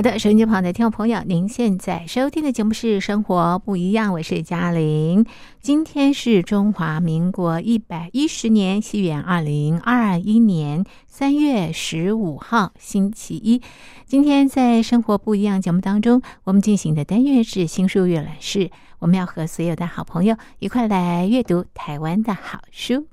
[0.00, 5.26] 好的，收音机旁的听众朋友，您现在收听的节目是《生活不一样》，我是嘉玲。
[5.60, 13.60] 今天是中华民国一百一十年，西元二零二一年三月十五号，星期一。
[14.06, 18.70] 今天在《生活不一样》节目当中，我们进行的单元是新书阅览室，
[19.00, 23.06] 我们要和所有的好朋友一块来阅读台湾的好书。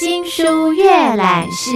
[0.00, 1.70] 新书阅览室。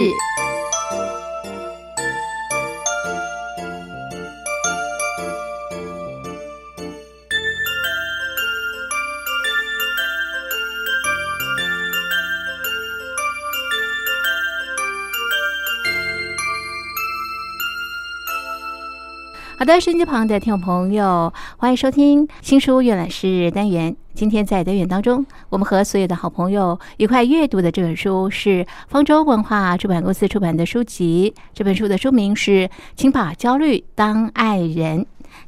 [19.59, 23.95] 好的，收音机旁的听众朋友，欢迎收听新书阅览室单元。
[24.15, 31.35] 今天在单元当中，我们和所有的好朋友一块阅读的这本书是方舟文化出版公司出版的书籍。
[31.53, 32.51] 这本书的书名是
[32.95, 35.01] 《请把焦虑当爱人》。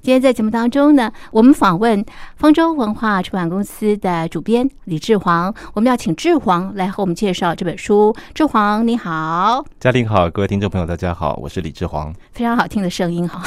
[0.07, 2.07] 今天在节目当中呢，我们访问
[2.37, 8.15] 方舟文化出版公司的主编李志煌，我们要请志煌来和我们介绍这本书。
[8.33, 13.43] 志煌，你好，嘉玲好，各位听众朋友，大家好，我是李志煌，非常好听的声音哈。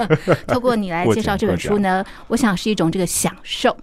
[0.48, 3.74] 透过你来介绍这本书呢，我想是一种这个享受。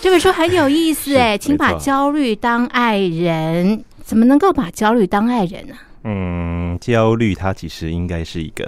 [0.00, 5.74] 这本书很有意思哎，请把焦虑当爱人，怎么能够把焦虑当爱人呢？
[6.04, 8.64] 嗯，焦虑它其实应该是一个。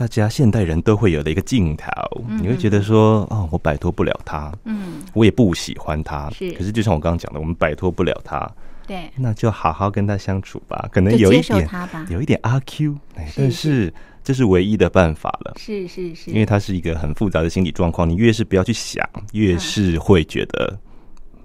[0.00, 1.90] 大家现代人都会有的一个镜头，
[2.40, 6.50] 你会觉得说，哦，我摆脱不了他，嗯，我也不喜欢他，是。
[6.52, 8.50] 可是就像我刚刚讲的，我们摆脱不了他，
[8.86, 10.88] 对，那就好好跟他相处吧。
[10.90, 11.68] 可能有一点，
[12.08, 12.96] 有一点阿 Q，
[13.36, 13.92] 但是
[14.24, 15.52] 这是唯一的办法了。
[15.58, 20.78] 是是是，因为它是一个很复杂的心理状况，你越是不要去想，越是会觉得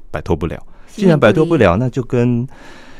[0.09, 0.57] 摆脱不了。
[0.87, 2.47] 既然摆脱不了，那就跟。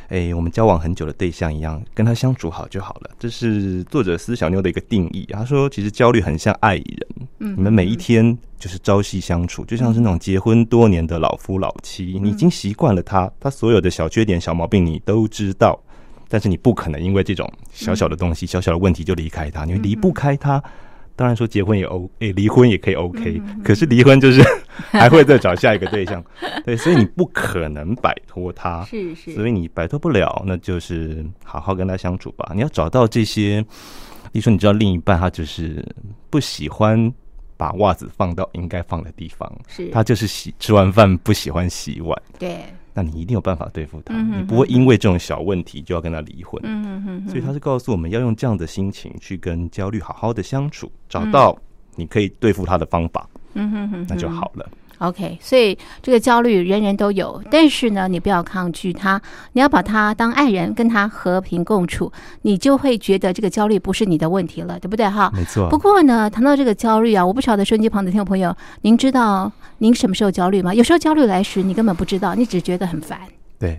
[0.09, 3.11] 哎，我们交往很久的对象一样，跟他相处好就好了。
[3.17, 5.27] 这是作者司小妞的一个定义。
[5.31, 7.07] 他说，其实焦虑很像爱人，
[7.39, 15.81] 嗯，你们每一天就是朝夕相处，就像是那种结婚多年的老夫老妻，你已经习惯了他，他所有的小缺点、小毛病你都知道，
[16.27, 20.63] 但是你不可能因为这种小小的东西、小小的问题就离开他，你离不开他。
[21.17, 24.43] 当然说结婚也 O，哎，离婚也可以 OK，可是离婚就是
[24.91, 26.23] 还会再找下一个对象，
[26.65, 32.51] 对，所以你不可能摆脱他，是是，所以你摆脱不了，那就是好好跟他相处吧。
[32.53, 33.61] 你要找到这些，
[34.31, 35.85] 例如说你知道另一半他就是
[36.29, 37.11] 不喜欢
[37.57, 42.57] 把袜子放到应该放的地方，是，他就是洗吃完饭不喜欢洗碗，对。
[42.97, 46.61] 那你一定有办法对付他，你不会因为这种小问题就要跟他离婚。
[47.27, 51.57] 所以他是告诉我们要用这样的心情去跟焦虑好好的相处，找到
[51.97, 53.29] 你可以对付他的方法，
[54.07, 54.69] 那就好了。
[54.99, 59.21] OK，所以这个焦虑人人都有，但是呢，你不要抗拒它，
[59.51, 62.09] 你要把它当爱人，跟他和平共处，
[62.43, 65.05] 你就会觉得这个焦虑不是你的问题了，对不对？
[65.09, 65.67] 哈，没错。
[65.69, 70.73] 不过呢，谈到这个焦虑啊，我不晓得收音机旁的听众朋友，您知道您什么时候焦虑吗？
[70.73, 73.19] 有时候焦虑来时，你根本不知道，你只觉得很烦。
[73.59, 73.77] 对。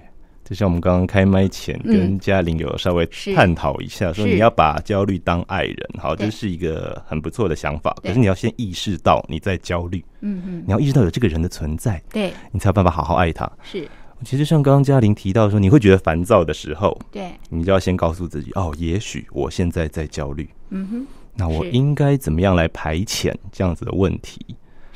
[0.49, 3.05] 就像我们刚刚开麦前跟嘉玲有稍微
[3.35, 7.93] 探讨一下，说你要把焦虑当爱人，好，这是一个很不错的想法。
[8.01, 13.51] 可是你要先意识到你在焦虑，嗯嗯，你要意识到有这个人的存在，对，你才有办法好好爱他。
[13.65, 13.89] 是，
[14.25, 24.47] 其实像刚刚嘉玲提到说，你会觉得烦躁的时候，对，你就要先告诉自己，哦，也许我现在在焦虑，嗯哼，那我应该怎么样来排遣这样子的问题？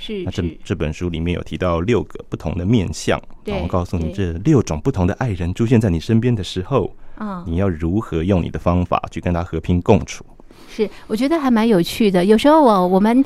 [0.00, 10.24] 是，那这这本书里面有提到六个不同的面相，然后告诉你这六种不同的爱人出现在你身边的时候，啊，你要如何用你的方法去跟他和平共处？
[10.68, 12.24] 是，我觉得还蛮有趣的。
[12.24, 13.22] 有时候我我们。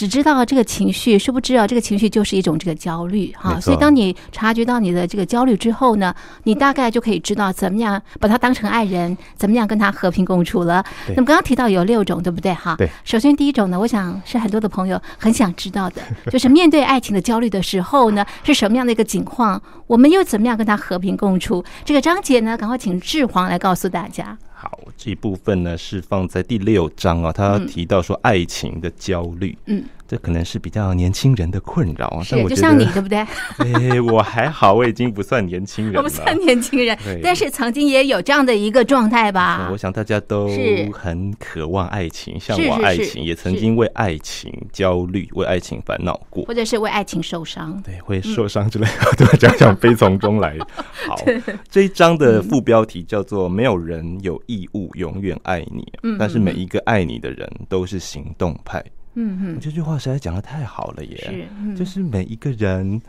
[0.00, 3.60] 只知道这个情绪，殊不知啊，这个情绪就是一种这个焦虑哈。
[3.60, 6.14] 所以，当你察觉到你的这个焦虑之后呢，
[6.44, 10.82] 你大概就可以知道怎么样把他当成爱人，怎么样跟他和平共处了。
[11.08, 12.76] 那么，刚刚提到有六种，对不对哈？
[12.78, 12.88] 对。
[13.04, 16.00] 首先，第一种呢，我想是很多的朋友很想知道的，
[16.32, 19.62] 就是面对爱情的焦虑的时候呢，是什么样的一个情况？
[19.86, 21.62] 我们又怎么样跟他和平共处？
[21.84, 24.38] 这个章节呢，赶快请志煌来告诉大家。
[24.62, 29.82] 好，这一部分呢是放在第六章啊，他提到说爱情的焦虑，嗯。
[30.10, 33.18] 这可能是比较年轻人的困扰啊，是就像你对不对？
[33.62, 39.68] 哎，我还好，我已经不算年轻人了，不算年轻人，但是曾经也有这样的一个状态吧。
[39.70, 40.48] 我想大家都
[40.92, 50.56] 很渴望爱情，向往爱情，也曾经为爱情焦虑，为爱情烦恼过，或者是为爱情受伤，对，会受伤之类的，都要讲讲悲从中来。
[51.06, 51.16] 好，
[51.70, 55.86] 这一章的副标题叫做“没有人有义务永远爱你”，
[56.18, 58.84] 但是每一个爱你的人都是行动派。
[59.20, 61.48] 嗯嗯，这句话实在讲的太好了耶！
[61.66, 63.00] 是，就是每一个人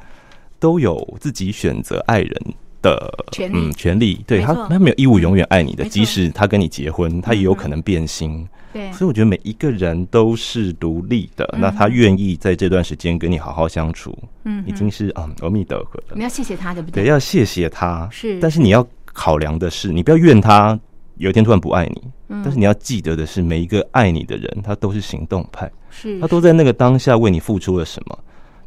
[0.59, 2.33] 都有自己选择爱人
[2.81, 3.57] 的权利。
[3.57, 8.47] 嗯权利，对他他没有义务永远爱你的，即使他跟你结婚，他也有可能变心。
[8.73, 11.61] 对，所以我觉得每一个人都是独立的，嗯。
[11.61, 16.05] 那他愿意在这段时间跟你好好相处，嗯已经是啊阿弥陀佛了。
[16.11, 17.09] 我们要谢谢他，对不对，对？
[17.09, 18.07] 要谢谢他。
[18.11, 18.39] 是。
[18.39, 20.79] 但是你要考量的是，你不要怨他
[21.17, 22.41] 有一天突然不爱你，嗯。
[22.43, 26.19] 但是你要记得的是，每一个爱你的人，他都是行动派，是。
[26.19, 28.17] 他都在那个当下为你付出了什么，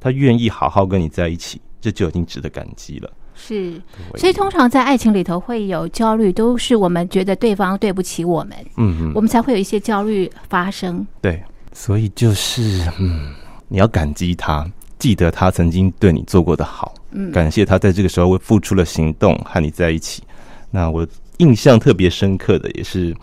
[0.00, 3.10] 他愿意好好跟你在一起，这就已经值得感激了。
[3.36, 3.82] 是，
[4.16, 11.04] 所以通常在爱情里头会有焦虑，都是我们觉得对方对不起我们，嗯嗯我，们才会有一些焦虑发生。
[11.20, 13.34] 对，所以就是嗯，
[13.66, 14.64] 你要感激他，
[15.00, 20.22] 记得他曾经对你做过的好，嗯，感谢他在这个时候付出了行动和你在一起。
[20.70, 21.04] 那我
[21.38, 23.14] 印象特别深刻的也是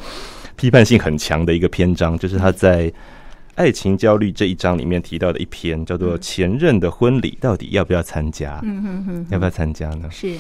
[0.55, 2.91] 批判性很强的一个篇章，就是他在
[3.55, 8.55] 爱情焦虑这一章里面提到的一篇，叫做《前任的婚礼到底要不要参加》。
[8.63, 10.09] 嗯哼哼，要不要参加呢？
[10.11, 10.35] 是。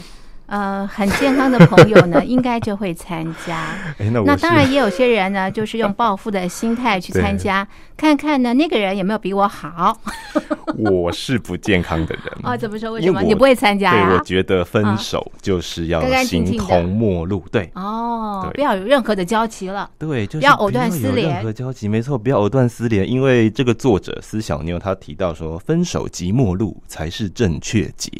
[0.51, 3.55] 呃，很健康的朋友呢， 应该就会参加。
[3.97, 7.65] 哎，那那当然也有些人呢，就是用报复的心态去参加，
[7.95, 9.97] 看看呢那个人有没有比我好。
[10.75, 12.91] 我是不健康的人 哦，怎么说？
[12.91, 14.23] 为什么你不会参加对，我？
[14.25, 17.41] 觉得分手就是要形同陌路。
[17.49, 19.89] 对，哦，对不要有任何的交集了。
[19.97, 23.09] 对，就是不要藕断丝连任何交集，没错，不要藕断丝连。
[23.09, 28.11] 因为这个作者司小妞她提到说，分手即陌路才是正确解。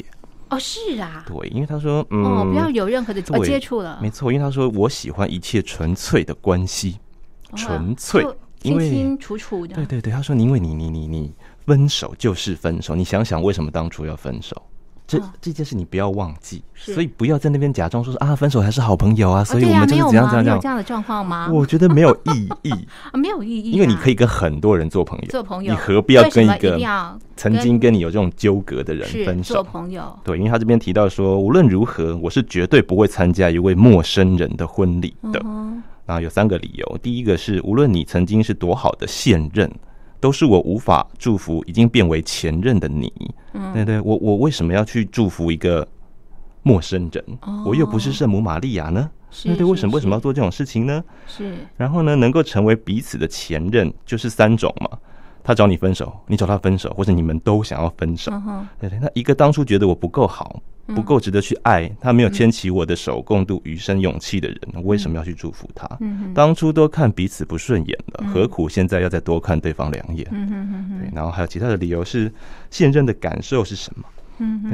[0.52, 6.98] 哦，是啊，对，因为他说，嗯，哦，不要有任何的接触了，没错，因为他说我喜欢一切纯粹的关系，
[7.50, 8.22] 哦纯粹
[8.60, 9.74] 因为清清楚楚的。
[9.74, 11.32] 对对对，他说你因为你你你你
[11.64, 14.54] 分手就是分手，你想想为什么当初要分手？
[15.12, 20.10] 这哦这件事你不要忘记，所以不要在那边假装说是啊分手还是好朋友啊，哦所以我们就是没有吗？
[20.10, 20.56] 怎样怎样怎样。
[20.56, 21.48] 有这样的状况吗？
[21.52, 22.70] 我觉得没有意义，
[23.12, 26.78] 啊，没有意义啊，因为你可以跟很多人做朋友，做朋友，你何必要跟一个
[27.36, 29.62] 曾经跟你有这种纠葛的人分手做？
[29.64, 30.18] 朋友？
[30.24, 35.40] 对，因为他这边提到说，无论如何，我是绝对不会参加一位陌生人的婚礼的。
[35.44, 39.70] 嗯那有三个理由，第一个是，无论你曾经是多好的现任，
[40.22, 43.12] 都是我无法祝福已经变为前任的你。
[43.54, 45.86] 嗯对对，我我为什么要去祝福一个
[46.62, 47.24] 陌生人？
[47.40, 49.10] 哦我又不是圣母玛利亚呢？
[49.32, 51.02] 是对对，为什么为什么要做这种事情呢？
[51.26, 54.96] 是然后呢，能够成为彼此的前任，就是三种嘛。
[55.44, 58.30] 他找你分手，你找他分手，或者你们都想要分手。
[58.32, 58.68] 嗯哼。
[58.80, 65.88] 对对，那一个当初觉得我不够好，不够值得去爱，他没有牵起我的手，共度余生勇气的人，我为什么要去祝福他？
[66.34, 70.24] 当初都看彼此不顺眼了，何苦现在要再多看对方两眼？
[70.30, 72.32] 对，然后还有其他的理由是，
[72.70, 74.04] 现任的感受是什么？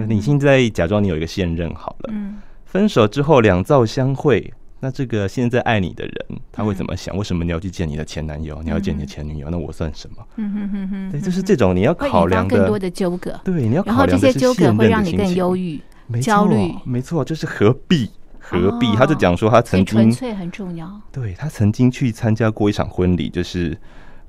[0.07, 2.37] 你现在假装你有一个现任好了，嗯。
[2.65, 6.15] 分手之后两造相会，那这个现在爱你的人
[6.53, 7.17] 他会怎么想？
[7.17, 8.61] 为什么你要去见你的前男友？
[8.63, 9.49] 你要见你的前女友？
[9.51, 10.25] 那我算什么？
[10.37, 18.09] 嗯哼哼哼，对，就是这种你要考量更多的纠葛，对，你要考量这些纠葛会让你更忧郁、没焦虑错，没错，就是何必
[18.39, 18.87] 何必？
[18.87, 20.89] 哦他就讲说他曾经纯粹很重要。
[21.11, 23.77] 对他曾经去参加过一场婚礼，就是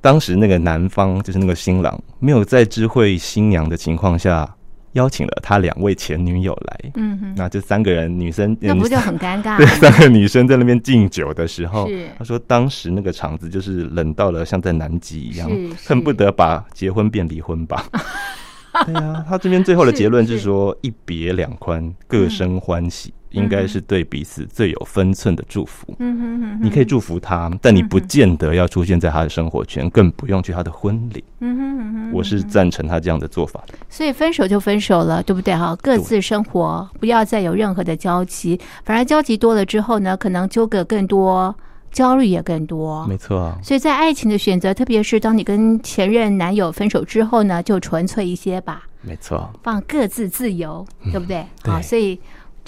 [0.02, 4.56] 当时那个男方就是那个新郎没有在知会新娘的情况下，
[4.94, 6.92] 邀请了他两位前女友来。
[6.96, 15.50] 嗯哼，那这三个人女生，那不就很尴尬 对，三个女生在那边敬酒的时候是，他说当时那个场子就是冷到了像在南极一样
[15.86, 17.86] 恨不得把结婚变离婚吧。
[18.86, 25.88] 对啊，他这边最后的结论是是说一别两宽，各生欢喜，应该是对彼此最有分寸的祝福。
[26.00, 31.24] 嗯哼哼哼，你可以祝福他，但你不见得要出现在他的生活圈，更不用去他的婚礼。
[31.40, 33.76] 嗯哼哼哼，我是赞成他这样的做法的。
[33.90, 35.56] 所以分手就分手了，对不对？
[35.56, 38.60] 哈，各自生活，不要再有任何的交集。
[38.84, 41.56] 反而交集多了之后呢，可能纠葛更多，
[41.92, 43.06] 焦虑也更多。
[43.08, 52.20] 没错啊，所以在爱情的选择，特别是当你跟前任男友分手之后呢，就纯粹一些吧，没错，放各自自由，对不对好，所以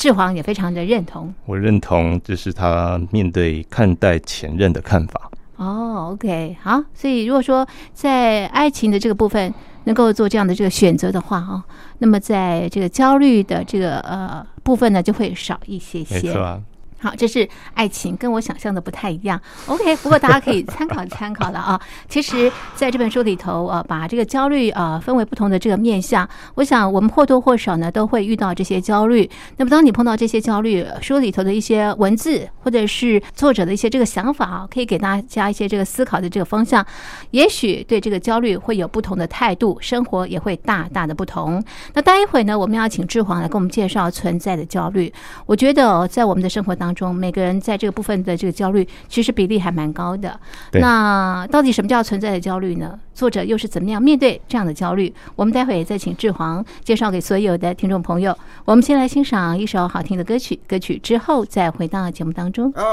[0.01, 1.31] 志煌也非常的认同。
[1.45, 5.29] 我认同这是他面对看待前任的看法。
[5.57, 9.53] 哦，OK，好，所以如果说在爱情的这个部分
[9.83, 11.61] 能够做这样的这个选择的话，哦，
[11.99, 16.15] 那么在这个焦虑的这个呃部分呢，就会少一些些。
[16.15, 16.59] 没错啊，
[17.01, 19.41] 好，这是爱情，跟我想象的不太一样。
[19.65, 21.81] OK，不过大家可以参考 参考了啊。
[22.07, 26.29] 其实，在这本书里头，呃，把这个焦虑啊、分为不同的这个面向。
[26.53, 29.27] 我想，我们或多或少呢都会遇到这些焦虑。
[29.57, 36.85] 那么，当你碰到这些焦虑，书里头的一些文字，或者是作者的一些这个想法啊，可以给大家一些这个思考的这个方向。
[37.31, 41.63] 也许对这个焦虑会有不同的态度，生活也会大大的不同。
[41.95, 45.11] 那待会呢，我们要请志煌来给我们介绍存在的焦虑。
[45.47, 50.39] 我觉得、在我们的生活当中，每个人在这个部分的这个焦虑，其实比例还蛮高的。
[50.73, 52.99] 那到底什么叫存在的焦虑呢？
[53.13, 55.13] 作者又是怎么样面对这样的焦虑？
[55.35, 58.35] 我们待会再请志煌介绍给所有的听众朋友。
[58.65, 62.73] 我们先来欣赏一首好听的歌曲，歌曲之后再回到节目当中。
[62.75, 62.83] 哎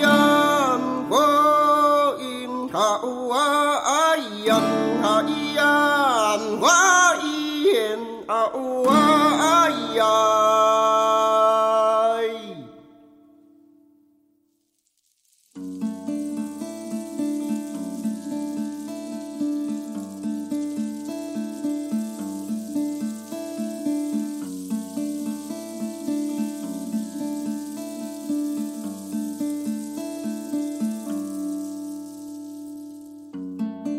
[0.00, 2.80] 呀，我因好
[3.34, 3.78] 啊，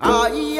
[0.00, 0.59] 啊一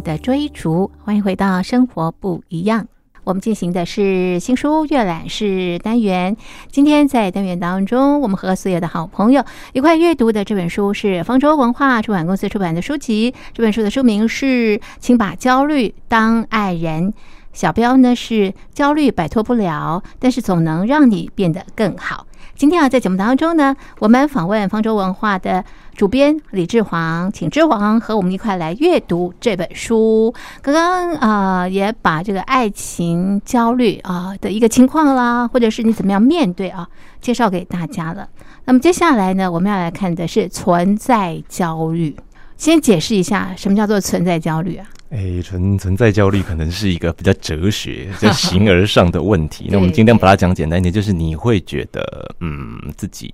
[0.00, 0.90] 的《追逐》。
[1.04, 2.82] 欢迎回到《生活不一样》，
[3.24, 6.36] 我们进行的是新书阅览室单元。
[6.70, 13.34] 今天在单元当中，我们和所有的好朋友一块阅读的这本书是方舟文化出版公司出版的书籍。
[13.52, 17.12] 这本书的书名是《请把焦虑当爱人》，
[17.52, 22.26] 小标呢是“焦虑摆脱不了，但是总能让你变得更好”。
[22.56, 25.64] 今天啊，在节目当中呢，我们访问方舟文化的
[25.96, 30.32] 主编李志煌，请志煌和我们一块来阅读这本书。
[30.62, 36.88] 刚刚啊，也把这个爱情焦虑啊的一个情况啦，或者是你怎么样面对啊，
[37.20, 38.28] 介绍给大家了。
[38.66, 42.16] 那么接下来呢，我们要来看的是存在焦虑。
[42.56, 44.86] 先解释一下什么叫做存在焦虑啊？
[45.10, 49.68] 哎，存存在焦虑可能是一个比较哲学、 比较形而上的问题。
[49.72, 53.32] 那我们今天把它讲简单一点，就是你会觉得，嗯，自己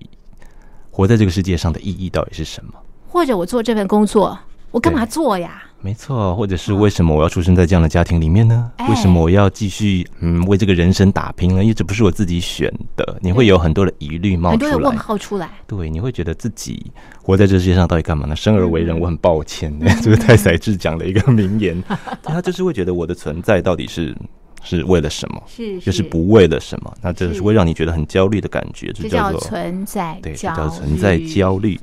[0.91, 2.73] 活在这个世界上的意义到底是什么？
[3.07, 4.37] 或者我做这份工作，
[4.71, 5.63] 我干嘛做呀？
[5.83, 8.71] 没错，或者是为什么我要出生在这样的家庭里面呢？
[8.87, 11.61] 为什么我要继续嗯为这个人生打拼呢？
[11.61, 15.49] 因为这不是我自己选的，你会有很多的疑虑冒出来，很多的问号出来。
[15.65, 16.91] 对，你会觉得自己
[17.21, 18.35] 活在这世界上到底干嘛呢？
[18.35, 21.83] 生而为人，我很抱歉， 这是太宰治讲的一个名言。
[22.21, 24.15] 他就是会觉得我的存在到底是
[24.63, 25.41] 是为了什么？
[25.47, 26.93] 是就是不为了什么？
[27.01, 31.79] 那这是会让你觉得很焦虑的感觉，这叫做存在对，叫存在焦虑。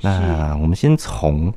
[0.00, 1.52] 那我们先从。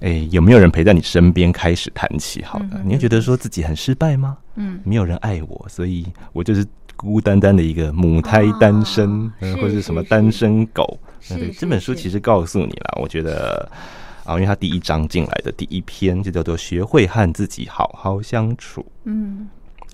[0.00, 2.42] 哎，有没有人陪在你身边开始谈起？
[2.42, 4.38] 好的，你会觉得说自己很失败吗？
[4.56, 6.64] 嗯，没有人爱我，所以我就是
[6.96, 10.98] 孤孤单单的一个母胎单身，或者是什么单身狗。
[11.28, 13.70] 对，这本书其实告诉你了，我觉得
[14.24, 18.84] 啊，因为他第一章进来的第一篇就叫做“学会和自己好好相处”。
[19.04, 19.48] 嗯，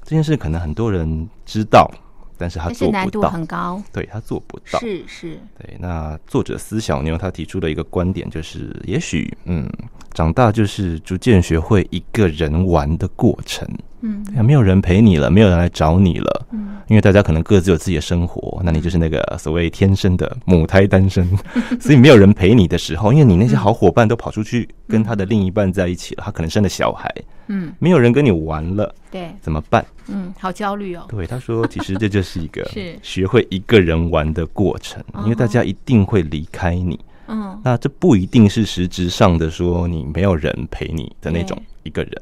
[0.05, 1.91] 这件事可能很多人知道。
[2.39, 5.77] 但是他做不到，很高，对他做不到，是是，对。
[5.79, 9.69] 那作者司小牛他提出了一个观点，就是也许，嗯，
[10.13, 13.69] 长大就是逐渐学会一个人玩的过程。
[14.01, 16.47] 嗯，没有人陪你了，没有人来找你了。
[16.53, 21.27] 嗯，因为大家可能各自有自己的生活，那你就是那个所谓天生的母胎单身，
[21.81, 27.13] 所以没有人陪你的时候，因为你那些好伙伴都跑出去跟他的另一半在一起了，他可能生了小孩。
[27.49, 29.85] 嗯，没有人跟你玩了，对，怎么办？
[30.09, 31.05] 嗯，好焦虑哦。
[31.09, 36.99] 对，他说，其实这就是一个 是学会一个人玩的过程，因为大家一定会离开你。
[37.29, 42.13] 嗯，那这不一定是实质上的说你没有人陪你的那种一个人。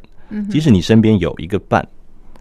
[0.51, 1.87] 即使你身边有一个伴，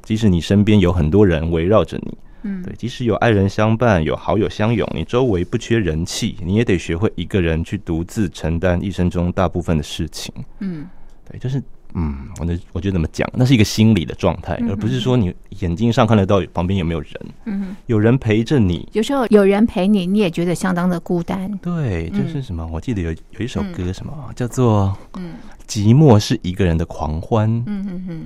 [0.03, 10.33] 即使你身边有很多人围绕着你，嗯，对，即使有爱人相伴，有好友相拥，你周围不缺人气，你也得学会一个人去独自承担一生中大部分的事情。
[10.59, 10.87] 嗯，
[11.29, 11.61] 对，就是。
[11.95, 17.11] 嗯，我就我觉得怎么讲，那是一个心理的状态，而不是说你眼睛上看得到旁边有没有人。
[17.45, 21.51] 嗯，有人陪着你，有时候有人陪你，你也觉得相当的孤单。
[21.59, 22.67] 对，就是什么？
[22.71, 25.33] 我记得有有一首歌，什么叫做“嗯，
[25.67, 27.49] 寂寞是一个人的狂欢”。
[27.67, 28.21] 嗯哼哼，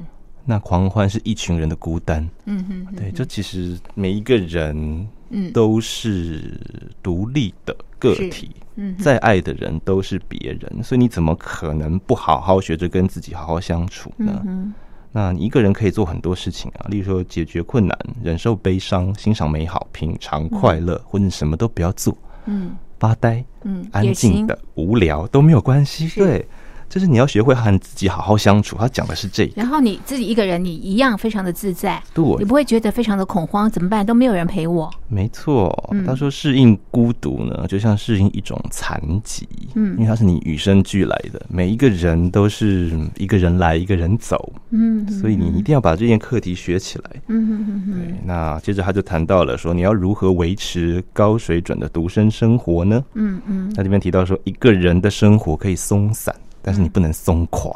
[0.45, 2.27] 那狂欢是一群人的孤单。
[2.45, 6.59] 嗯哼，对，就其实每一个人，嗯，都是
[7.03, 8.49] 独立的个体。
[8.97, 14.41] 再爱的人都是别人，所以你怎么可能不好好学着跟自己好好相处呢？
[14.45, 14.73] 嗯
[15.13, 26.45] 那你一个人可以做很多事情啊，例如说解决困难、忍受悲伤、欣赏美好、品尝快乐，或者什么都不要做，嗯，发呆，嗯，安静的、无聊都没有关系，对。
[26.89, 29.53] 就是你要学会和自己好好相处，他讲的是这个。
[29.55, 34.05] 然后你自己一个人，你一样非常的自在，对，你不会觉得非常的恐慌，怎么办？
[34.05, 34.89] 都没有人陪我。
[35.07, 35.71] 没错，
[36.05, 53.03] 他说适应孤独呢，就像适应一种残疾，嗯，因为它是你与生俱来的，每一个人都是一个人来一个人走，嗯，所以你一定要把这件课题学起来，嗯嗯嗯对，那接着他就谈到了说，你要如何维持高水准的独身生活呢？
[53.13, 56.33] 嗯嗯，他这边提到说，一个人的生活可以松散。
[56.67, 57.71] 但是你不能松垮，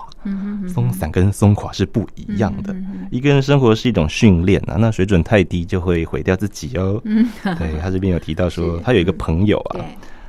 [0.67, 2.75] 松散跟松垮是不一样的。
[3.09, 7.01] 一个人生活是一种训练啊，那水准太低就会毁掉自己哦。
[7.57, 9.79] 对他这边有提到说，他有一个朋友啊，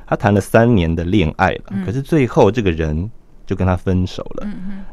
[0.07, 3.11] 他谈了三年的恋爱了，可是最后这个人。
[3.45, 4.47] 就跟他分手了，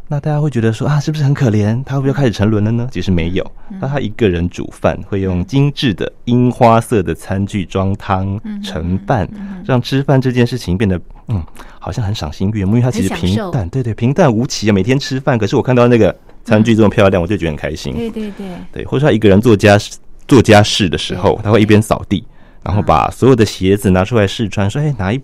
[0.08, 1.82] 那大家会觉得说啊，是不是很可怜？
[1.84, 2.88] 他会不会开始沉沦了呢？
[2.90, 3.48] 其实没有，
[3.80, 9.28] 那他一个人煮饭，会用精致的樱花色的餐具装汤盛饭，
[9.64, 11.40] 让吃饭这件事情变得嗯，
[11.78, 12.72] 好像很赏心悦目。
[12.72, 15.38] 因为他其实平淡，对对，平淡无奇啊，每天吃饭。
[15.38, 17.92] 可是我看到那个餐具这么漂亮，我就觉得很开心。
[17.94, 22.24] 对对对，对，或者他一个人做家事做家事的时候，他会一边扫地，
[22.64, 25.20] 然后把所有的鞋子拿出来试穿，说：“哎，哪一？”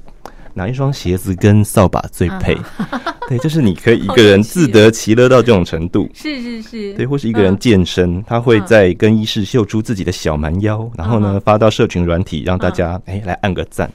[0.57, 2.55] 哪一双鞋子跟扫把最配？
[2.55, 6.09] 啊 对，就是你可以一个人自得其乐到这种程度。
[6.15, 13.91] 是是是，对，或是一个人健身，他会在更衣室秀出自己的小蛮腰，然后呢发到社群软体，让大家哎来按个赞。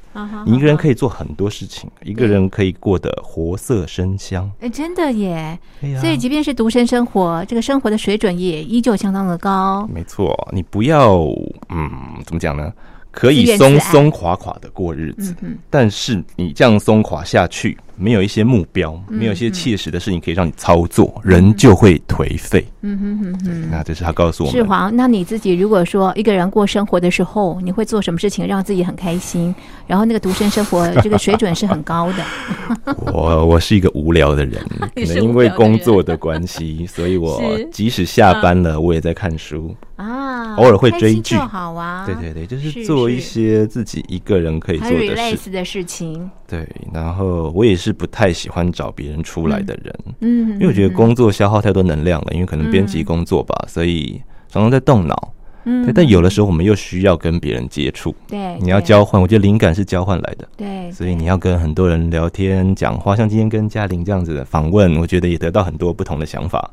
[0.45, 4.51] 你一个人可以，做很多事情，一个人可以过得活色生香。
[4.59, 5.57] 哎，真的耶。
[6.01, 9.87] 所以，即便是独身生活，这个生活的水准也依旧相当的高。
[9.91, 11.19] 没错，你不要
[11.69, 11.89] 嗯，
[12.25, 12.71] 怎么讲呢？
[13.11, 15.57] 可以松松垮垮的过日子，嗯。
[15.69, 22.65] 但是你这样松垮下去，没有一些目标，嗯没有一些切实的事情可以让你操作，人就会颓废。
[22.81, 23.69] 嗯哼哼哼。
[23.69, 24.57] 那这是他告诉我们。
[24.57, 29.53] 世华，那你自己如果说一个人过生活的时候，你会做什么事情让自己很开心？
[29.85, 32.95] 然后那个独身生活这个水准是很高的。
[33.13, 34.59] 我我是一个无聊的人，
[34.95, 39.75] 可能因为工作的关系，所以我即使下班了，我也在看书。
[39.97, 42.05] 啊，偶尔会追剧好啊。
[42.07, 45.51] 对对对，就是是做一些自己一个人可以做的事。
[45.51, 46.31] 的事情。
[46.51, 55.33] 对，然后我也是不太喜欢找别人出来的人，嗯，因为我觉得工作消耗太多能量了，因为可能编辑工作吧，所以常常在动脑。
[55.63, 60.45] 嗯，但有的时候我们又需要跟别人接触，对，你要交换，我觉得灵感是交换来的。
[60.57, 66.69] 对，所以你要跟很多人聊天、讲话，像今天跟嘉玲这样子的访问，我觉得也得到很多不同的想法。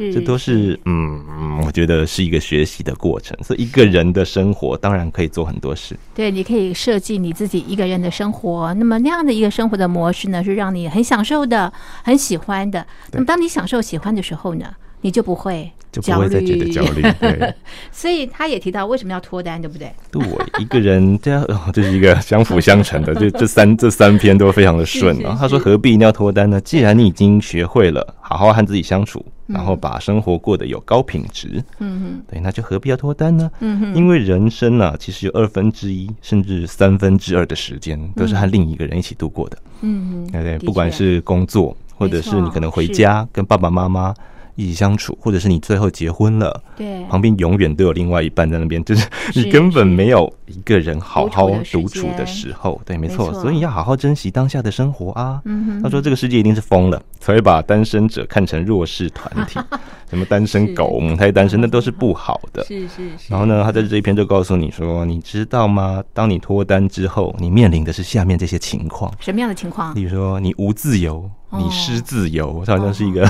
[0.00, 3.36] 是这都是嗯，嗯我觉得是一个学习的过程。
[3.42, 5.96] 所以一个人的生活当然可以做很多事。
[6.14, 8.72] 对，你可以设计你自己一个人的生活。
[8.74, 12.86] 那么那样的一个生活的模式呢，是让你很享受的、很喜欢的。
[13.12, 14.66] 那么当你享受、喜欢的时候呢，
[15.00, 17.02] 你就不会就不会再觉得焦虑。
[17.20, 17.54] 对，
[17.90, 19.92] 所以他也提到为什么要脱单，对不对？
[20.10, 23.14] 对我一个人这样， 哦这是一个相辅相成的。
[23.18, 25.36] 就这三这三篇都非常的顺是是啊。
[25.38, 26.60] 他说何必一定要脱单呢？
[26.60, 33.50] 既然你已经学会了好好和自己相处，然后把生活过得有高品质，嗯对，那就何必要脱单呢？
[33.58, 40.58] 嗯哼因为人生呢、其实有二分之一甚至三分之二的时间都是和另一个人一起度过的，嗯哼，对不对？
[40.66, 44.14] 不管是工作，或者是你可能回家跟爸爸妈妈
[44.60, 55.40] 一起相处，或者是你最后结婚了，对旁边永远都有另外一半在那边，就是是你根本没有一个人好好独处的时候，对，没没错，所以要好好珍惜当下的生活啊。
[55.44, 59.58] 嗯他说这个世界一定是疯了，才会把单身者看成弱势团体，
[60.10, 62.62] 什么单身狗、母胎单身，那都是不好的。
[62.64, 63.26] 是是是。
[63.28, 66.02] 然后呢，他在这一篇就告诉你说，你知道吗？
[66.12, 69.94] 当你脱单之后，你面临的是下面这些情况，什么样的情况？
[69.94, 73.28] 例如说你无自由，哦你失自由，他好像是一个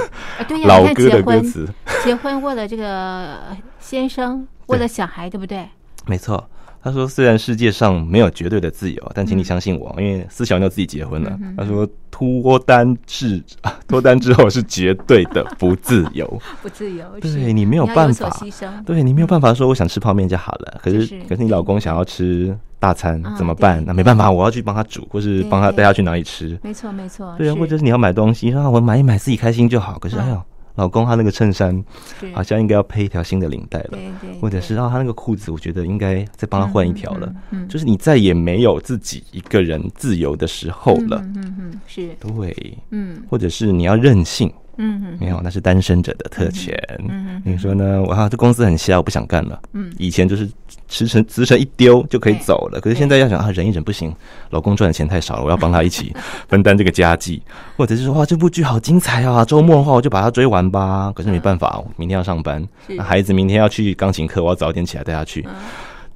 [0.66, 1.68] 老歌的歌，词。
[2.04, 3.38] 结婚为了这个
[3.78, 5.68] 先生，为了小孩，对不对？
[6.06, 6.42] 没错，
[6.82, 11.38] 他说虽然世界上没有绝对的自由，但请你相信我，因为思小妞自己结婚了。
[11.56, 16.26] 他说脱单是啊脱单之后是绝对的不自由。
[16.62, 18.84] 不自由，对你没有办法所牺牲。
[18.84, 23.84] 对你没有办法说我想吃泡面就好了，可是可是你老公想要吃大餐啊怎么办？
[23.86, 26.58] 那没办法，我要去帮他煮，或是帮他带他去哪里吃。
[26.62, 27.32] 没错，没错。
[27.38, 29.98] 对啊，或者是你要买东西，说啊我买一买自己开心就好。
[29.98, 30.42] 可是嗯哎呦，
[30.76, 31.84] 老公他那个衬衫
[32.32, 33.88] 好像应该要配一条新的领带了。
[33.90, 37.32] 对对，或者是啊，他那个裤子，我觉得应该再帮他换一条了。
[37.50, 41.18] 嗯就是你再也没有自己一个人自由的时候了。
[41.18, 46.74] 嗯嗯嗯，是，对，嗯或者是你要任性，嗯嗯没有，那是单身者的特权。
[47.08, 48.02] 嗯你说呢？
[48.04, 49.60] 哇，这公司很瞎，我不想干了。
[49.74, 50.48] 嗯以前就是
[50.88, 54.14] 辞呈辞呈一丢就可以走了，可是现在要想啊，忍一忍不行，
[54.50, 56.14] 老公赚的钱太少了，我要帮他一起
[56.48, 57.42] 分担这个家计，
[57.76, 61.12] 或者是说哇，这部剧好精彩啊，周末的话我就把它追完吧。
[61.14, 65.44] 可是没办法，我明天要上班，那孩子明天要去钢琴课，我要早点起来带他去。
[65.46, 65.54] 嗯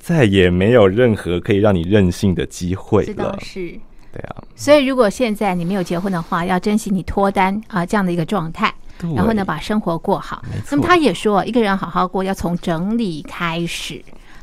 [0.04, 3.38] 再也没有任何可以让你任性的机会了。
[3.40, 3.74] 是。
[4.14, 8.72] 对啊，所以，如果现在你没有结婚的话，要珍惜你脱单啊、这样的一个状态，
[9.16, 10.44] 然后呢，把生活过好。
[10.70, 14.00] 那么他也说，一个人好好过要从整理开始。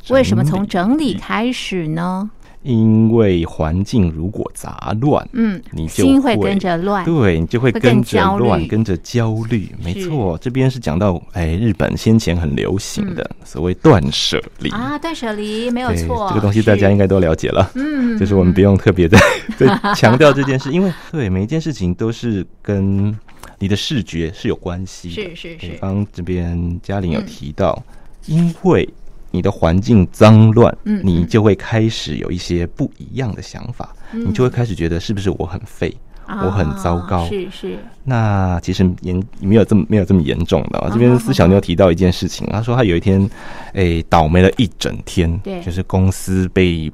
[0.10, 2.30] 为什么从整理开始呢？
[2.64, 7.04] 因为环境如果杂乱，嗯，你就心会跟着乱。
[7.06, 9.68] 对你就会跟着乱，跟着焦虑。
[9.84, 14.70] 没错，这边是讲到哎，日本先前很流行的所谓断舍离。
[14.70, 17.72] 嗯啊，断舍离没有对错，这个东西大家应该都了解了。
[17.76, 19.18] 嗯，就是我们不用特别的
[19.58, 23.18] 再强调这件事，因为对每一件事情都是跟
[23.58, 25.16] 你的视觉是有关系的。
[25.16, 27.84] 是是是对刚刚这边嘉玲有提到，
[28.28, 28.88] 因为
[29.32, 35.92] 你的环境脏乱，嗯你就会开始有一些不一样的想法，你就会开始觉得是不是我很废，
[36.26, 37.26] 啊我很糟糕。
[37.28, 40.90] 是是，那其实严没有这么没有这么严重的、啊。
[40.92, 43.30] 这边思小妞提到一件事情，她说她有一天，
[43.74, 45.62] 诶、倒霉了一整天，对。
[45.62, 46.92] 就是公司被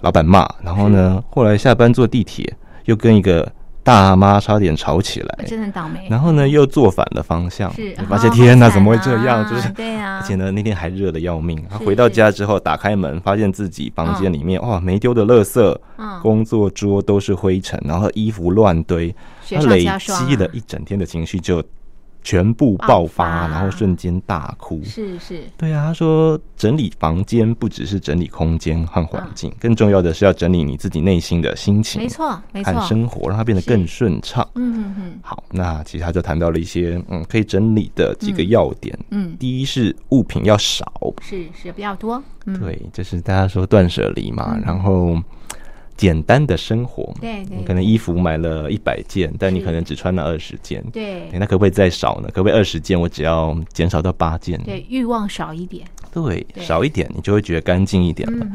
[0.00, 2.52] 老板骂，然后呢，后来下班坐地铁
[2.84, 3.50] 又跟一个
[3.82, 6.06] 大妈差点吵起来，真的很倒霉。
[6.10, 9.42] 然后呢，又坐反了方向，是发现哦天哪，怎么会这样？
[9.42, 11.62] 啊就是对啊 而且呢，那天还热的要命。
[11.70, 19.14] 他回到家之后，打开门，发现自己房间里面哇，没丢的垃圾，嗯工作桌都是灰尘，然后衣服乱堆，
[19.48, 21.62] 他累积了一整天的情绪就
[22.22, 24.82] 全部爆爆发，然后瞬间大哭。
[24.84, 29.30] 是是，对啊，他说整理房间不只是整理空间和环嗯。
[29.34, 32.72] 境，更重要的是要整理你自己内心的心情，没错没错。
[32.74, 34.46] 和，生活，让它变得更顺畅。
[34.54, 35.18] 嗯嗯嗯。
[35.22, 38.98] 好，那其实他就谈到了一些嗯可以整理的几个要点。
[39.10, 40.84] 嗯，第一是物品要少，
[41.22, 44.62] 是是不要多，嗯，对，就是大家说断舍离嘛，嗯。
[44.66, 45.16] 然后
[46.00, 51.28] 简单的生活，对对你可能衣服买了一百件，但你可能只穿了二十件，对。
[51.34, 52.30] 那可不可以再少呢？
[52.32, 54.58] 可不可以二十件我只要减少到八件？
[54.62, 56.64] 对，欲望少一点，对，对。
[56.64, 58.46] 少一点你就会觉得干净一点了。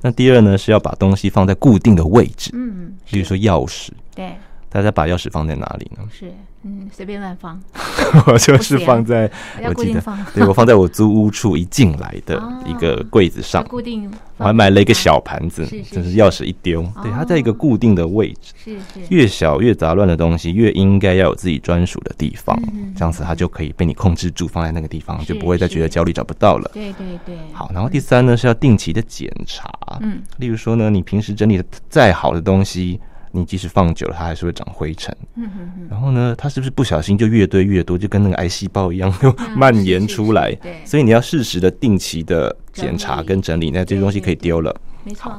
[0.00, 4.34] 那第二呢是要把东西放在固定的位置，嗯嗯，比如说钥匙，对
[4.72, 6.02] 大家把钥匙放在哪里呢？
[6.10, 6.32] 是，
[6.62, 7.60] 嗯，随便乱放，
[8.26, 9.30] 我就是放在
[9.64, 10.02] 我记得。
[10.34, 18.54] 对我放在我租屋处一进来的哦一个柜子上，固定，我还买了一个小盘子，就是钥匙一丢，对，它在一个固定的位置。
[18.56, 22.58] 是是，越小越杂乱的东西，越应该要有自己专属的地方。
[22.96, 26.70] 这样子它就可以被你控制住，放在那个地方，就不会再觉得焦虑找不到了。
[26.72, 32.98] 对对对，好，然后第三呢是要定期的检查，嗯，例如说呢，你平时整理的再好的东西，
[33.32, 35.14] 你即使放久了，它还是会长灰尘。
[35.34, 40.76] 嗯嗯嗯，然后呢，它是不是不小心就越堆越多，就跟那个癌细胞一样，就蔓延出来对？
[40.84, 44.74] 所以你要适时的、定期的检查跟整理，那这些东西可以丢了。
[45.04, 45.32] 没错，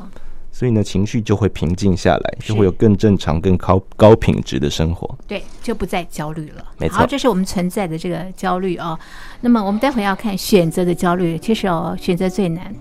[0.55, 5.09] 所以呢，情绪就会平静下来，就会有更正常、更高高品质的生活。
[5.27, 6.63] 对，就不再焦虑了。
[6.77, 8.97] 没错好，这是我们存在的这个焦虑哦。
[9.41, 12.73] 那么我们待会要看选择的焦虑，其实哦，选择最难。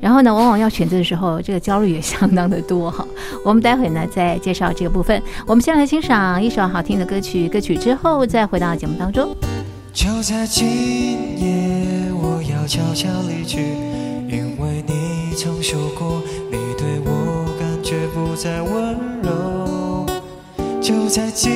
[0.00, 3.04] 然后呢，往往要选择的时候，这个焦虑也相当的多哈。
[3.44, 5.20] 我们待会呢再介绍这个部分。
[5.46, 9.34] 我们先来欣赏一首好听的歌曲，歌曲之后再回到节目当中。
[9.92, 10.64] 就在今
[11.38, 13.74] 夜，我要悄悄离去，
[15.36, 20.06] 曾说过，你对我感觉不再温柔。
[20.80, 21.52] 就在今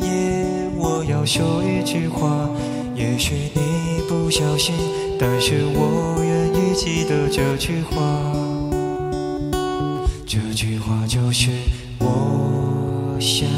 [0.00, 2.50] 夜，我要说一句话，
[2.96, 4.74] 也许你不小心，
[5.16, 7.94] 但是我愿意记得这句话。
[10.26, 11.50] 这句话就是
[12.00, 13.48] 我想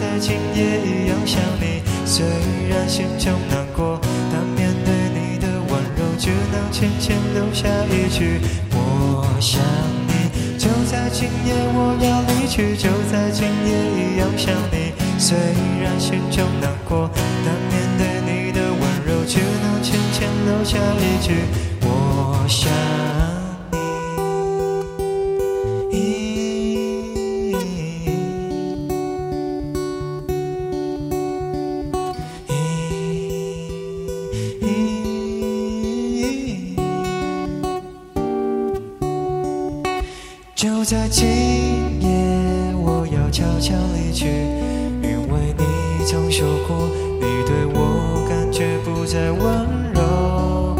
[0.00, 1.82] 在今夜一样想你。
[2.06, 2.24] 虽
[2.70, 4.00] 然心中难过，
[4.32, 8.40] 但面对你的温柔，只能浅浅留下一句
[8.72, 9.60] 我想
[10.08, 10.56] 你。
[10.56, 14.94] 就在今夜我要离去，就在今夜一样想你。
[15.18, 15.36] 虽
[15.82, 17.10] 然心中难过，
[17.44, 21.44] 但面对你的温柔，只能浅浅留下一句
[21.82, 22.72] 我想
[40.60, 41.26] 就在今
[42.02, 44.26] 夜，我要悄悄离去，
[45.02, 46.86] 因为你曾说过，
[47.18, 50.76] 你对我感觉不再温柔。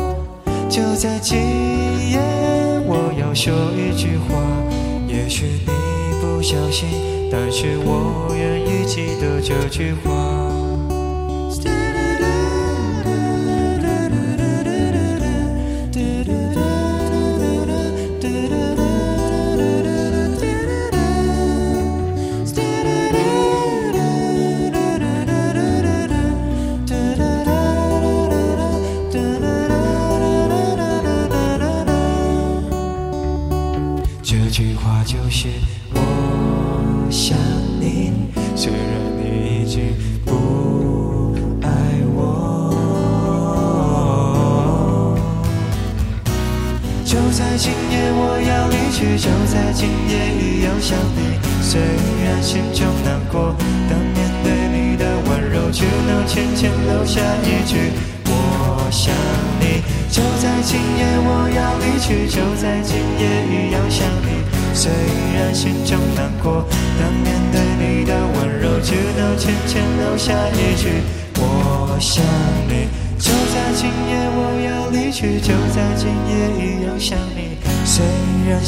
[0.68, 1.38] 就在今
[2.10, 2.20] 夜，
[2.84, 4.36] 我要说一句话，
[5.08, 5.72] 也许你
[6.20, 6.86] 不相信，
[7.32, 10.39] 但是我愿意记得这句话。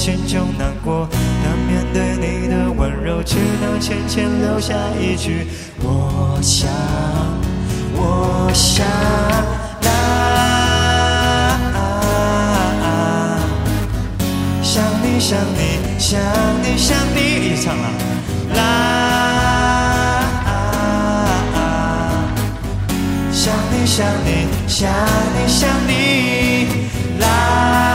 [0.03, 1.09] 心中难过，
[1.45, 5.47] 但面对你的温柔，只能浅浅留下一句
[5.81, 6.69] 我想
[7.95, 8.85] 我想
[9.85, 9.87] 啦，
[14.61, 16.19] 想你想你想
[16.65, 17.89] 你想你，也唱了
[18.57, 18.59] 啦，
[23.31, 24.91] 想你想你想
[25.37, 25.91] 你想你
[27.21, 27.92] 啦，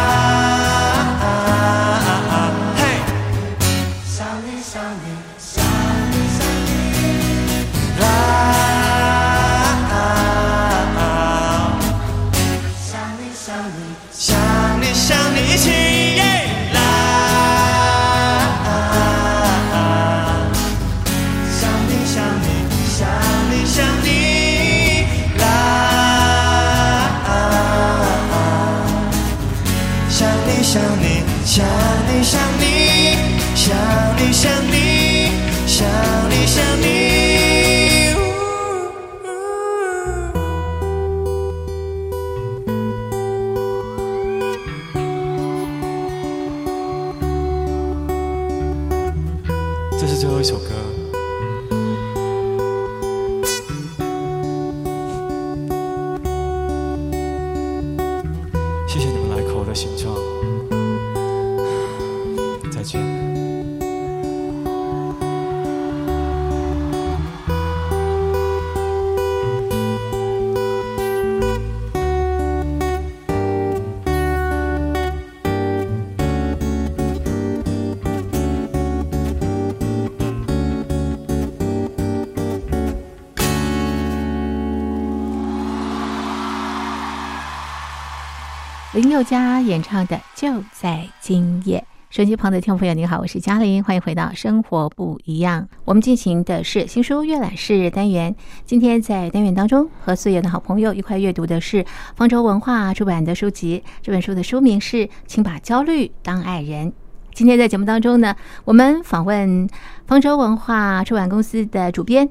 [88.97, 91.77] 林宥嘉演唱的《就在今夜》。
[92.09, 95.61] 手机旁的听众朋友，您好，我是嘉玲，欢迎回到《生活不一样》。
[95.85, 98.35] 我们进行的是新书阅览室单元。
[98.65, 101.85] 今天在单元当中，和所有的好朋友一块阅读的是
[102.15, 103.83] 方舟文化出版的书籍。
[104.01, 106.87] 这本书的书名是《请把焦虑当爱人》。
[107.35, 108.35] 今天在节目当中呢，
[108.65, 109.69] 我们访问
[110.07, 112.27] 方舟文化出版公司的主编。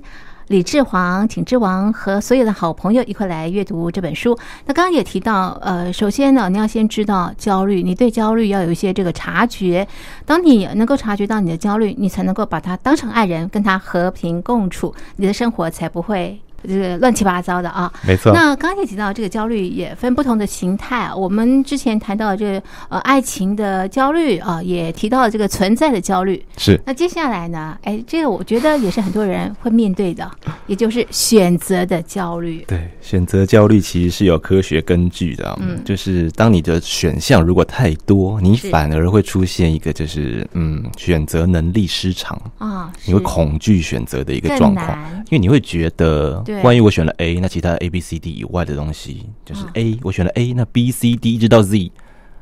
[0.49, 4.39] 李志煌，请志王和所有的好朋友一块来阅读这本书。
[4.65, 9.87] 那刚刚也提到，呃，首先呢，你要先知道焦虑，你对焦虑要有一些这个察觉。
[10.25, 17.93] 当你能够察觉到你的焦虑，你才能够把它当成爱人，跟他和平共处，你的生活才不会这个乱七八糟的啊。
[18.07, 18.33] 没错。
[18.33, 21.15] 那刚刚也提到，这个焦虑也分不同的形态啊。
[21.15, 26.45] 我们之前谈到这个呃爱情的焦虑啊，也提到了这个存在的焦虑。
[26.57, 26.81] 是。
[26.87, 27.77] 那接下来呢？
[27.83, 30.31] 哎，这个我觉得也是很多人会面对的，
[30.67, 32.65] 也就是选择的焦虑。
[32.69, 35.57] 对，选择焦虑其实是有科学根据的。
[35.61, 44.99] 嗯，就是当你的选项如果太多，你反而会出现一个就是嗯选择能力失常啊，你会恐惧选择的一个状况，
[45.31, 51.91] 因为你会觉得，万一我选了 A，那其他 A、B、C、D 以外的东西就是 A，我选了 A，那 B、C、D 一直到 Z。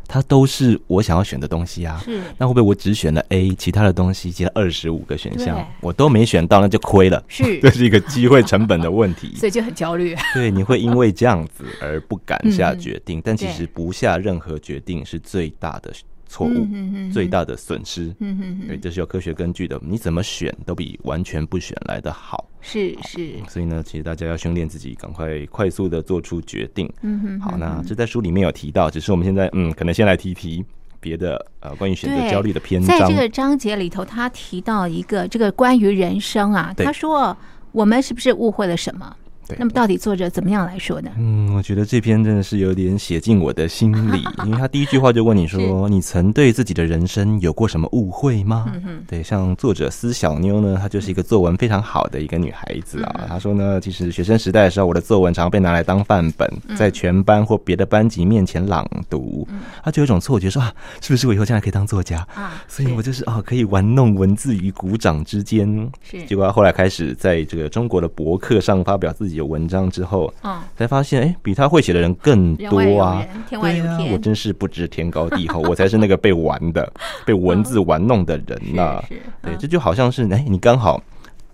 [0.07, 2.21] 它都是我想要选的东西啊，是。
[2.37, 7.59] 那会不会我只选了 A，其他的东西其他二十五个选项我都没选到，那就亏了，是。
[7.65, 10.15] 这是一个机会成本的问题， 所以就很焦虑。
[10.35, 15.91] 对，你会因为这样子而不敢下决定，但其实不下任何决定是最大的
[16.35, 16.67] 错误，
[17.13, 18.13] 最大的损失。
[18.19, 22.45] 嗯哼对，这是有科学根据的，你怎么选都比完全不选来的好。
[22.61, 26.93] 是是，所以呢，其实大家要训练自己，赶快快速的做出决定。
[27.03, 30.65] 嗯哼，好，那这在书里面有提到，只是我们现在嗯，可能先来提提
[30.99, 32.99] 别的呃关于选择焦虑的篇章。
[32.99, 37.37] 在这个章节里头，他提到一个这个关于人生啊，他说
[37.71, 39.17] 我们是不是误会了什么？
[39.59, 41.11] 那么到底作者怎么样来说呢？
[41.17, 53.17] 嗯，我觉得这篇真的是有点写进我的心里， 因为他第一句话就问你说：“你曾对自己的人生有过什么误会吗？”嗯、对，像作者思小妞呢，她就是一个作文非常好的一个女孩子啊。
[53.21, 59.47] 嗯、她说呢，其实学生时代的时候，我的作文常被拿来当范本，在全班或别的班级面前朗读，
[59.83, 62.63] 她就有一种错觉说啊，是不是我以后将来可以当作家啊？
[62.69, 65.91] 所以我就是哦，可以玩弄文字于股掌之间。
[66.03, 70.05] 是，结果她后来开始在这个中国的博客上发表自己的文章之后。
[70.05, 73.25] 后，嗯，才发现，哎，比他会写的人更多啊！
[73.49, 76.93] 天外有天，我真是不知天高地厚， 我才是那个被玩的、
[77.25, 79.03] 被文字玩弄的人呐！
[79.43, 81.03] 对，这就好像是，哎，你刚好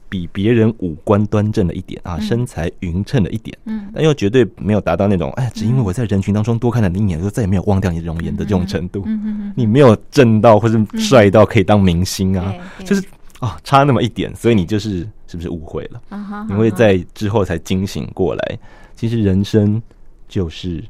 [0.08, 9.04] 比别人五官端正了一点啊，身材匀称了一点，嗯，但又绝对没有达到那种，哎，只因为我在人群当中多看了你一眼，就再也没有忘掉你的容颜的这种程度。
[9.06, 12.52] 嗯嗯，你没有正到或是帅到可以当明星啊，
[12.84, 13.02] 就是。
[13.40, 16.00] 哦，差那么一点，所以你就是是不是误会了？
[16.10, 18.58] 啊、你会在之后才惊醒过来，
[18.94, 19.82] 其实人生
[20.28, 20.84] 就是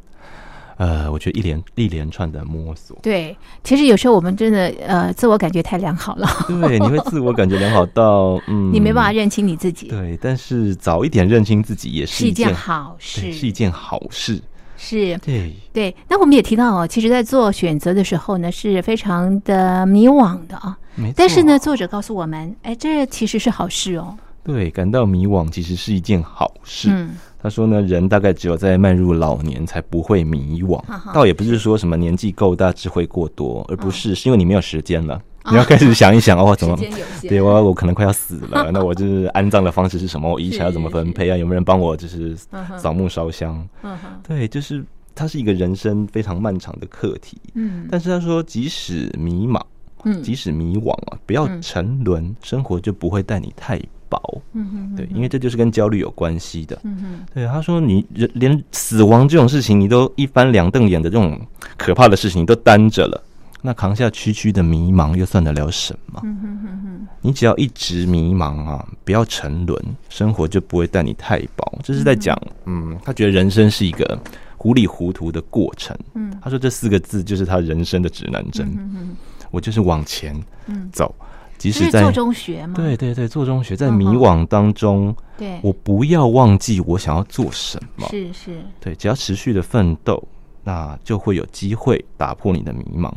[0.77, 13.21] 呃，我觉得一连一连串的摸索，对，其实有时候我们真的呃，自我感觉太良好了，对，你会自我感觉良好到 嗯，你没办法认清你自己，对，但是早一点认清自己也是是一件件好事。
[13.21, 14.41] 对，是一件好事，
[14.83, 15.95] 是对，对。
[16.09, 20.77] 那我们也提到哦，其实，在做选择的时候呢，是非常的迷惘的啊。
[20.95, 21.15] 没错。
[21.19, 24.17] 但是呢，作者告诉我们，哎，这其实是好事哦。
[24.43, 26.89] 对，感到迷惘其实是一件好事。
[26.91, 27.11] 嗯，
[27.43, 35.21] 他说呢，人大概只有在迈入老年才不会迷惘倒也不是说什么年纪够大智慧过多，而不是是因为你没有时间了，哦
[35.51, 36.77] 你要开始想一想哦，怎么
[37.23, 40.31] 对我我可能快要死了， 那我就是安葬的方式是什么？
[40.31, 41.37] 我遗产要怎么分配啊？
[41.37, 42.37] 有没有人帮我就是
[42.79, 43.67] 扫墓烧香？
[43.83, 44.85] 嗯，对，就是
[45.15, 47.39] 它是一个人生非常漫长的课题。
[47.55, 49.61] 嗯但是他说，即使迷茫，
[50.05, 54.43] 嗯即使迷惘啊，不要嗯沉沦，生活就不会带你太薄。
[54.53, 56.79] 嗯哼，对，因为这就是跟焦虑有关系的。
[56.85, 61.41] 嗯哼，对，他说你人连死亡这种事情，你都一翻两瞪眼的这种
[61.77, 63.23] 可怕的事情，你都担着了，
[63.63, 66.21] 那扛下区区的迷茫，又算得了什么？
[66.25, 71.79] 嗯哼哼哼，你只要一直迷茫啊，不要沉沦，生活就不会带你太薄。
[71.83, 74.19] 这是在讲，嗯，他觉得人生是一个
[74.57, 75.97] 糊里糊涂的过程。
[76.15, 78.67] 嗯他说这四个字就是他人生的指南针。
[78.79, 79.17] 嗯哼，
[79.51, 80.35] 我就是往前
[80.67, 81.15] 嗯，走，
[81.59, 82.73] 即使在做中学嘛？
[82.75, 88.09] 对对对做中学，在迷惘当中，对，我不要忘记我想要做什么。
[88.09, 90.27] 是是，对，只要持续的奋斗，
[90.65, 93.13] 那就会有机会打破你的迷茫。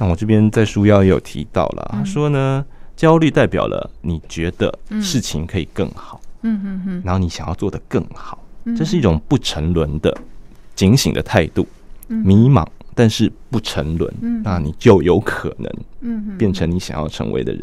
[0.00, 5.02] 但我这边在书腰也有提到了，他说呢，焦虑代表了你觉得嗯。
[5.02, 8.76] 事情可以更好，嗯哼哼，然后你想要做得更好，嗯。
[8.76, 10.16] 这是一种不沉沦的
[10.76, 11.66] 警醒的态度。
[12.06, 12.24] 嗯。
[12.24, 14.40] 迷茫，但是不沉沦，嗯。
[14.44, 15.72] 那你就有可能
[16.02, 17.62] 嗯，变成你想要成为的人。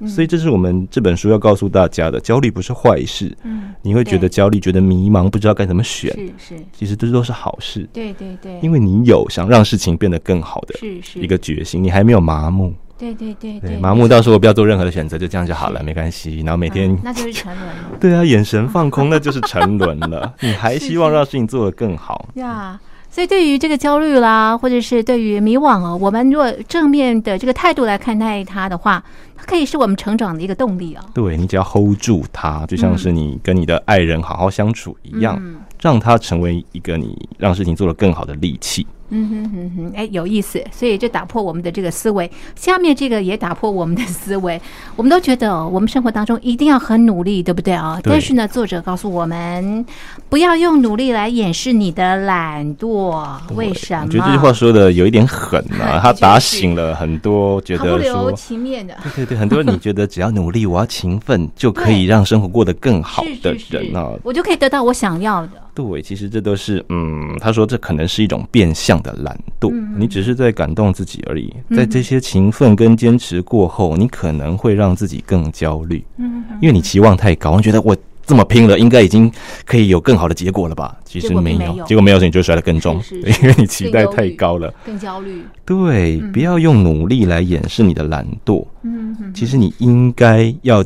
[0.00, 3.36] 嗯所以这是我们这本书要告诉大家的：焦虑不是坏事。
[3.42, 7.88] 嗯，你会觉得焦虑，觉得迷茫，不知道该怎么选，是是，其实这都是好事。
[7.92, 10.74] 对对对，因为你有想让事情变得更好的
[11.14, 12.72] 一个决心，你还没有麻木。
[12.98, 16.40] 对对对对，麻木到时候不要做任何的选择，就这样就好了，没关系。
[16.40, 20.34] 然后每天嗯，那就是沉沦了 对啊，眼神放空，那就是沉沦了。
[20.42, 22.78] 你还希望让事情做得更好，呀。
[23.10, 29.02] 所以，对于这个焦虑啦，或者是对于迷惘哦，我们如果正面的这个态度来看待它的话，
[29.36, 31.04] 它可以是我们成长的一个动力哦。
[31.14, 38.86] 对你只要 hold 住它，就像是你跟你的爱人好好相处一样，嗯让它成为一个你让事情做得更好的利器。
[39.10, 42.30] 嗯哼哼哼，哎，有意思，所以这打破我们的这个思维。
[42.54, 44.60] 下面这个也打破我们的思维，
[44.96, 47.98] 我们都觉得、哦、我们生活当中一定要很努力，对不对啊？
[48.02, 49.84] 对但是呢，作者告诉我们，
[50.28, 53.26] 不要用努力来掩饰你的懒惰。
[53.54, 54.04] 为什么？
[54.06, 58.32] 我觉得这句话说的有一点狠啊， 他打醒了很多觉毫不留得说。
[58.32, 58.94] 情面的。
[59.02, 65.52] 对 对对，很多人你觉得只要努力，我要勤奋，就可以让生活过得更好的人啊，我就可以得到我想要的。
[65.78, 71.54] 对，其实这都是，嗯，他说这可能是一种变相的懒惰，你只是在感动自己而已。
[71.70, 79.30] 在这些勤奋跟坚持过后，你可能会让自己更焦虑，嗯，因为你期望太高，你觉得我这么拼了，应该已经
[79.64, 80.98] 可以有更好的结果了吧？
[81.04, 84.74] 其实没有，结果没有，所以你就摔得更重，是是是因为你期待太高了。
[84.84, 85.44] 更焦虑。
[85.64, 88.66] 对，不要用努力来掩饰你的懒惰。
[88.82, 90.84] 嗯哼其实你应该要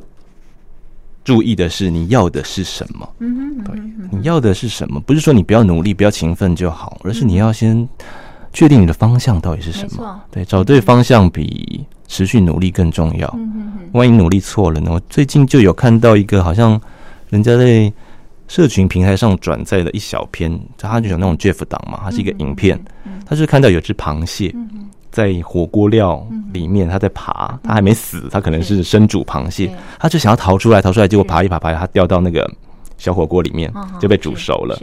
[1.24, 3.08] 注意的是，你要的是什么。
[3.20, 5.00] 嗯哼对你要的是什么？
[5.00, 7.88] 不是说你不要努力、不要勤奋就好，而是你要先
[8.52, 10.20] 确定你的方向到底是什么。
[10.30, 13.38] 对，找对方向比持续努力更重要。
[13.92, 14.90] 万一努力错了呢？
[14.92, 16.80] 我最近就有看到一个，好像
[17.30, 17.92] 人家在
[18.48, 22.78] 社群平台上转载的一小篇，他就有那种 Jeff 档嘛，它是一个影片，
[23.24, 32.50] 他就看到有只螃蟹嗯在火锅料里面，它在爬，它还没死，它可能是生煮螃蟹对，它就想要逃出来，逃出来，结果爬一爬爬它掉到那个
[32.96, 34.76] 小火锅里面就被煮熟了。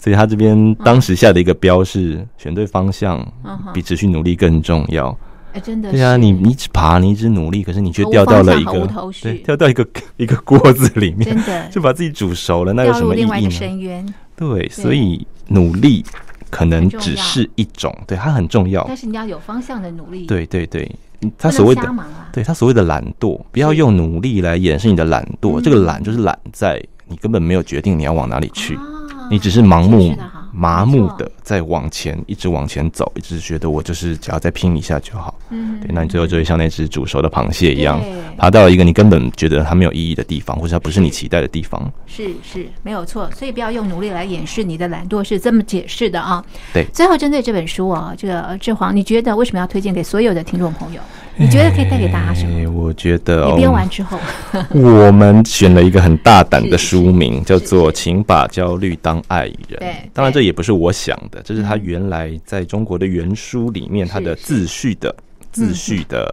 [0.00, 3.26] 所以他这边当时下的一个标是选对方向
[3.72, 5.16] 比持续努力更重要。
[5.52, 8.86] 哎，真的对啊，你你一直爬，你一直努力，可是你却掉到了一个
[9.22, 9.86] 对，掉到一个
[10.18, 11.68] 一个锅子里面，真的。
[11.68, 14.14] 就把自己煮熟了，那有什么意义呢？
[14.36, 16.04] 对，所以努力
[16.50, 18.84] 可能只是一种，对它很重要。
[18.86, 18.96] 但。
[18.96, 20.90] 是你要有方向的努力，对对对，
[21.22, 22.28] 嗯他所谓的啊。
[22.32, 25.60] 对他所谓的懒惰，不要用努力来掩饰你的懒惰。
[25.60, 25.62] 嗯。
[25.62, 28.82] 这个懒就是懒在你根本没有决定你要往哪里去，啊
[29.30, 30.16] 你只是盲目
[30.52, 35.34] 麻木的在往前，一直往前走，一直觉得我就是只要再拼一下就好。
[35.48, 37.98] 嗯对，那你最后就会像那只煮熟的螃蟹一样，
[38.36, 41.90] 爬到一个你根本觉得它没有意义的地方，或者它不是你期待的地方。
[42.06, 46.44] 是是没有错，所以不要用努力来掩饰你的懒惰，是这么解释的啊。
[46.74, 51.00] 对最后针对这本书啊，这个呃志煌，你觉得为什么要推荐给所有的听众朋友？
[51.40, 52.58] 你觉得可以带给大家什么？
[52.60, 54.18] 哎我觉得你哦编完之后，
[54.74, 59.52] 我们选了一个很大胆的 书名，叫做《请把焦虑当爱人》。
[59.78, 65.14] 对当然这也不是我想的，的，这是他原来在中国的原书里面他的自序的
[65.50, 66.28] 自序的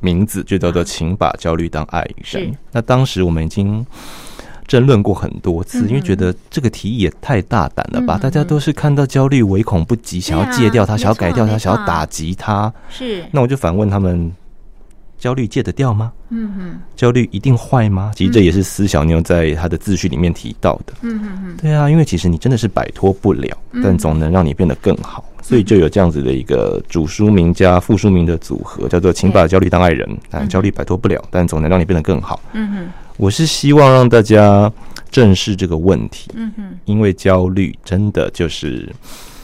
[0.00, 2.56] 名字，就叫做“请把焦虑当爱是人”。
[2.72, 3.86] 那当时我们已经。
[4.68, 8.16] 争论过很多次，嗯因为觉得这个提议也太大胆了吧？
[8.16, 12.74] 嗯大家都是看到焦虑唯恐不及，想要戒掉它，没想要改掉它，想要打击它。
[12.90, 14.34] 是，那我就反问他们：
[15.26, 16.12] 焦虑戒得掉吗？
[16.30, 18.12] 嗯哼，焦虑一定坏吗？
[18.14, 20.92] 其实这也是司小妞在她的自序里面提到的。
[21.02, 30.08] 嗯哼哼，对啊，因为其实你真的是摆脱不了，嗯但总能让你变得更好，所以就有这样子的一个主书名加副书名的组合，叫做“请把焦虑当爱人”。
[30.30, 32.40] 但焦虑摆脱不了，但总能让你变得更好。
[32.52, 34.72] 嗯哼，我是希望让大家
[35.10, 38.88] 正视这个问题，嗯哼，因为焦虑真的就是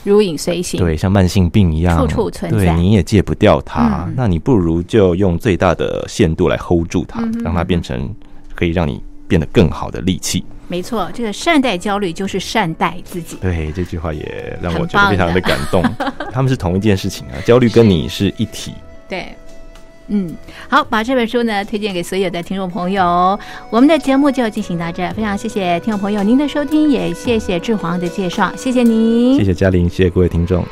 [0.05, 0.79] 如影随形。
[0.79, 4.05] 对像慢性病一样，处处存在对，你也戒不掉它。
[4.07, 8.15] 嗯那你不如就用最大的限度来 hold 住它，嗯让它变成
[8.55, 10.45] 可以让你变得更好的利器。
[10.69, 13.37] 没错，这个善待焦虑就是善待自己。
[13.41, 15.83] 对，这句话也让我觉得非常的感动。
[16.33, 18.73] 他们是同一件事情啊，焦虑跟你是一体。
[19.09, 19.27] 对。
[20.09, 20.35] 嗯，
[20.69, 23.39] 好，把这本书呢推荐给所有的听众朋友。
[23.71, 30.65] 我们的节目就进行到这，非常谢谢听众朋友您的收听，也谢谢志煌的介绍，谢谢您，谢谢嘉玲，谢谢各位听众。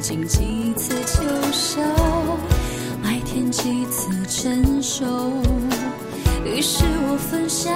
[0.00, 1.22] 经几次秋
[1.52, 1.80] 收，
[3.02, 5.04] 麦田几次成熟，
[6.42, 7.74] 于是我分享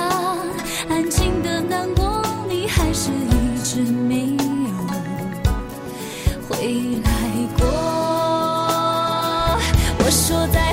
[0.89, 4.72] 安静的难过，你还是一直没有
[6.49, 7.11] 回来
[7.59, 7.66] 过。
[9.99, 10.72] 我说再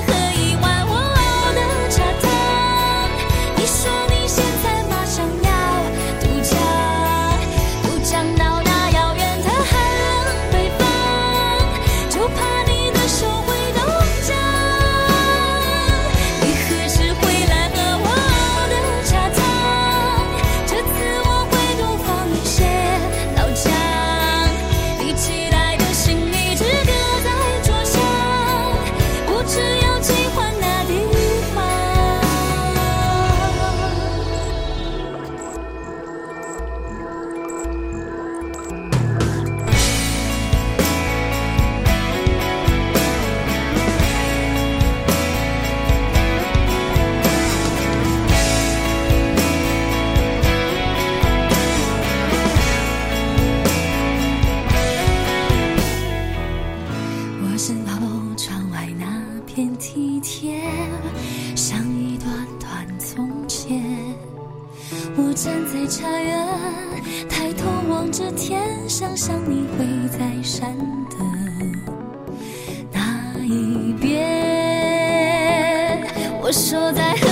[76.52, 77.31] 说再喝